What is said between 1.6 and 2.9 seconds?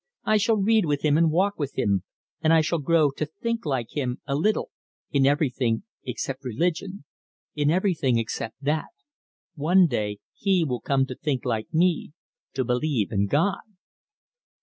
him, and I shall